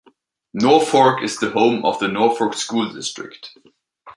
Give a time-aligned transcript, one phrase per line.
[0.57, 3.51] Norfork is the home of the Norfork School District.